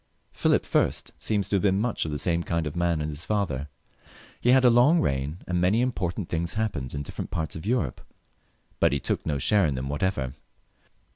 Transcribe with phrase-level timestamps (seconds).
[0.33, 0.91] Philip I.
[1.19, 3.67] seems to have been much the same kind of man as his father.
[4.39, 7.67] He had a long reign, and many im portant things happened in different parts of
[7.67, 8.01] Europe,
[8.79, 10.33] but he took no share in them whatever.